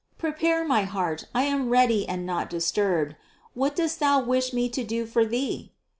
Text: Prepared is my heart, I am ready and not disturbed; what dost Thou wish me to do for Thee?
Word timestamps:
Prepared 0.17 0.63
is 0.63 0.69
my 0.69 0.81
heart, 0.81 1.25
I 1.35 1.43
am 1.43 1.69
ready 1.69 2.09
and 2.09 2.25
not 2.25 2.49
disturbed; 2.49 3.13
what 3.53 3.75
dost 3.75 3.99
Thou 3.99 4.19
wish 4.21 4.51
me 4.51 4.67
to 4.67 4.83
do 4.83 5.05
for 5.05 5.23
Thee? 5.27 5.73